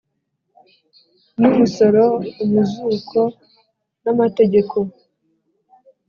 N 1.39 1.41
umusoro 1.49 2.03
umuzuko 2.43 3.19
n 4.03 4.05
amategeko 4.13 4.77